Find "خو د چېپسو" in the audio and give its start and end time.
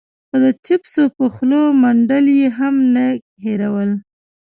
0.29-1.03